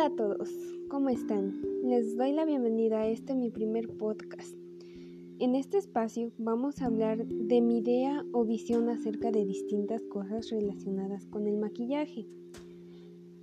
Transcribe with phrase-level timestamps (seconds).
[0.00, 0.48] Hola a todos,
[0.88, 1.60] ¿cómo están?
[1.84, 4.56] Les doy la bienvenida a este mi primer podcast.
[5.38, 10.48] En este espacio vamos a hablar de mi idea o visión acerca de distintas cosas
[10.48, 12.26] relacionadas con el maquillaje.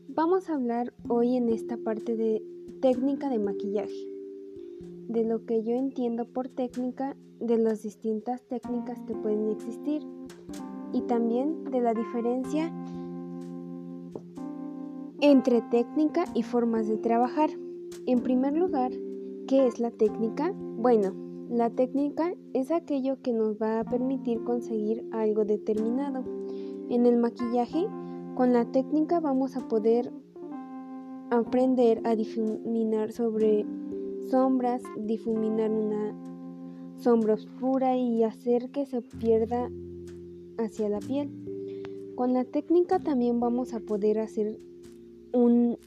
[0.07, 2.41] Vamos a hablar hoy en esta parte de
[2.81, 4.08] técnica de maquillaje,
[5.09, 10.02] de lo que yo entiendo por técnica, de las distintas técnicas que pueden existir
[10.91, 12.73] y también de la diferencia
[15.21, 17.49] entre técnica y formas de trabajar.
[18.05, 18.91] En primer lugar,
[19.48, 20.53] ¿qué es la técnica?
[20.55, 21.13] Bueno,
[21.49, 26.23] la técnica es aquello que nos va a permitir conseguir algo determinado.
[26.90, 27.88] En el maquillaje,
[28.35, 30.12] con la técnica vamos a poder
[31.31, 33.65] aprender a difuminar sobre
[34.29, 36.15] sombras, difuminar una
[36.98, 39.70] sombra oscura y hacer que se pierda
[40.57, 41.31] hacia la piel.
[42.15, 44.60] Con la técnica también vamos a poder hacer
[45.33, 45.77] un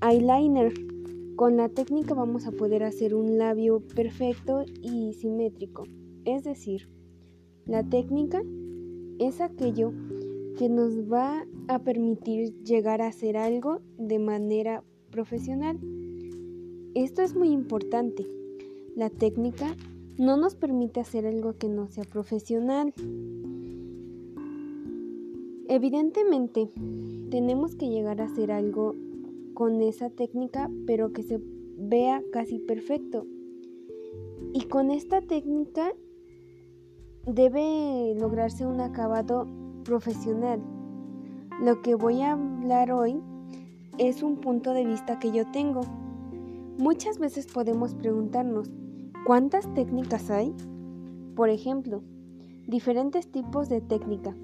[0.00, 0.72] eyeliner.
[1.36, 5.84] Con la técnica vamos a poder hacer un labio perfecto y simétrico.
[6.24, 6.88] Es decir,
[7.66, 8.42] la técnica
[9.18, 9.92] es aquello
[10.58, 15.78] que nos va a permitir llegar a hacer algo de manera profesional.
[16.94, 18.26] Esto es muy importante.
[18.94, 19.74] La técnica
[20.16, 22.94] no nos permite hacer algo que no sea profesional.
[25.68, 26.68] Evidentemente,
[27.30, 28.94] tenemos que llegar a hacer algo
[29.54, 31.40] con esa técnica, pero que se
[31.78, 33.26] vea casi perfecto.
[34.52, 35.92] Y con esta técnica
[37.26, 39.46] debe lograrse un acabado
[39.84, 40.60] profesional.
[41.62, 43.18] Lo que voy a hablar hoy
[43.96, 45.80] es un punto de vista que yo tengo.
[46.78, 48.70] Muchas veces podemos preguntarnos,
[49.24, 50.54] ¿cuántas técnicas hay?
[51.34, 52.02] Por ejemplo,
[52.66, 54.36] diferentes tipos de técnica.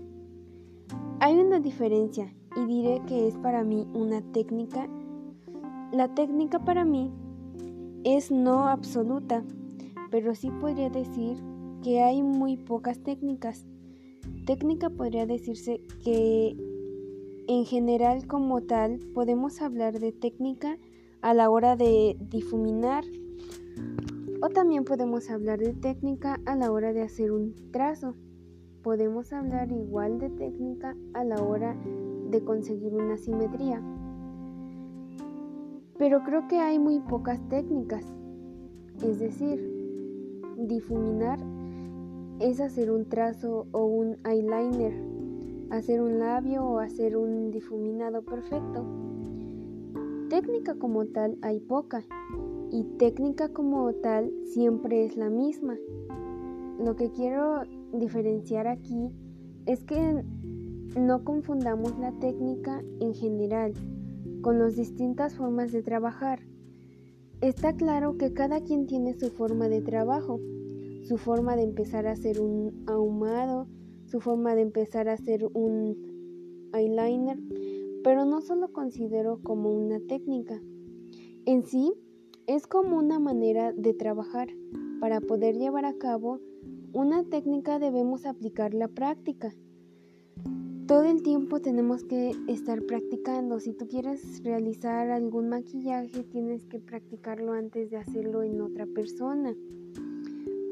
[1.22, 4.88] Hay una diferencia y diré que es para mí una técnica.
[5.92, 7.12] La técnica para mí
[8.04, 9.44] es no absoluta,
[10.10, 11.36] pero sí podría decir
[11.82, 13.66] que hay muy pocas técnicas.
[14.46, 16.56] Técnica podría decirse que
[17.48, 20.78] en general como tal podemos hablar de técnica
[21.20, 23.04] a la hora de difuminar
[24.40, 28.14] o también podemos hablar de técnica a la hora de hacer un trazo
[28.82, 31.76] podemos hablar igual de técnica a la hora
[32.30, 33.82] de conseguir una simetría.
[35.98, 38.04] Pero creo que hay muy pocas técnicas.
[39.02, 39.58] Es decir,
[40.56, 41.38] difuminar
[42.38, 44.94] es hacer un trazo o un eyeliner,
[45.70, 48.84] hacer un labio o hacer un difuminado perfecto.
[50.30, 52.02] Técnica como tal hay poca
[52.70, 55.76] y técnica como tal siempre es la misma.
[56.78, 59.10] Lo que quiero diferenciar aquí
[59.66, 60.24] es que
[60.96, 63.72] no confundamos la técnica en general
[64.42, 66.40] con las distintas formas de trabajar.
[67.40, 70.40] Está claro que cada quien tiene su forma de trabajo,
[71.04, 73.66] su forma de empezar a hacer un ahumado,
[74.06, 77.38] su forma de empezar a hacer un eyeliner,
[78.02, 80.60] pero no solo considero como una técnica.
[81.46, 81.92] En sí,
[82.46, 84.48] es como una manera de trabajar
[85.00, 86.40] para poder llevar a cabo
[86.92, 89.52] una técnica debemos aplicar la práctica.
[90.86, 93.60] Todo el tiempo tenemos que estar practicando.
[93.60, 99.54] Si tú quieres realizar algún maquillaje, tienes que practicarlo antes de hacerlo en otra persona.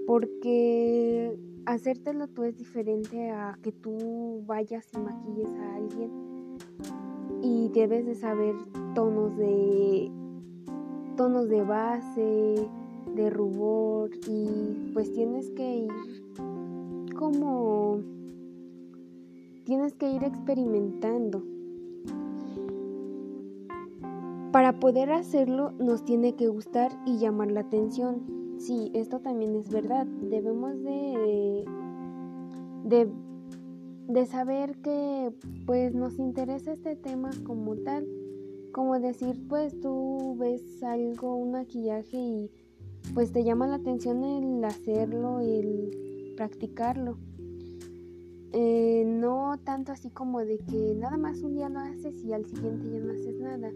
[0.07, 6.11] Porque hacértelo tú es diferente a que tú vayas y maquilles a alguien.
[7.43, 8.57] Y debes de saber
[8.95, 10.11] tonos de
[11.17, 12.69] tonos de base,
[13.19, 15.93] de rubor y pues tienes que ir
[17.19, 18.01] como
[19.65, 21.43] tienes que ir experimentando.
[24.53, 28.23] Para poder hacerlo nos tiene que gustar y llamar la atención.
[28.59, 30.07] Sí, esto también es verdad.
[30.07, 31.65] Debemos de,
[32.85, 33.13] de,
[34.09, 35.35] de saber que
[35.67, 38.07] pues nos interesa este tema como tal.
[38.73, 42.51] Como decir, pues tú ves algo, un maquillaje y
[43.15, 47.19] pues te llama la atención el hacerlo, el practicarlo.
[48.53, 52.47] Eh, no tanto así como de que nada más un día lo haces y al
[52.47, 53.73] siguiente ya no haces nada.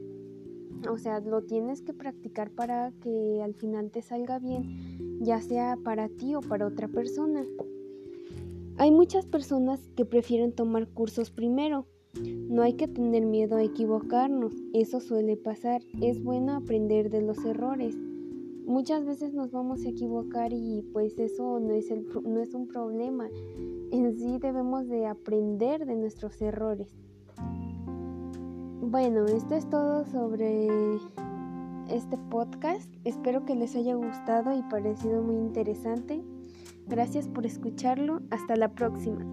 [0.91, 5.77] O sea, lo tienes que practicar para que al final te salga bien, ya sea
[5.77, 7.45] para ti o para otra persona.
[8.79, 11.87] Hay muchas personas que prefieren tomar cursos primero.
[12.25, 15.83] No hay que tener miedo a equivocarnos, eso suele pasar.
[16.01, 17.97] Es bueno aprender de los errores
[18.67, 22.67] muchas veces nos vamos a equivocar y pues eso no es, el, no es un
[22.67, 23.29] problema.
[23.91, 26.95] En sí debemos de aprender de nuestros errores.
[28.81, 30.69] Bueno, esto es todo sobre
[31.89, 32.93] este podcast.
[33.05, 36.23] Espero que les haya gustado y parecido muy interesante.
[36.89, 38.21] Gracias por escucharlo.
[38.31, 39.25] Hasta la próxima.